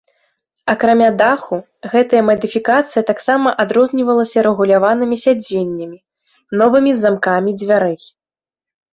Акрамя 0.73 1.07
даху, 1.17 1.57
гэтая 1.91 2.21
мадыфікацыя 2.29 3.03
таксама 3.09 3.51
адрознівалася 3.63 4.37
рэгуляванымі 4.47 5.15
сядзеннямі, 5.25 5.99
новымі 6.63 6.91
замкамі 7.03 7.51
дзвярэй. 7.59 7.95